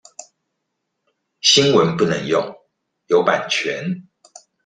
[1.41, 2.55] 新聞不能用，
[3.05, 4.07] 有版權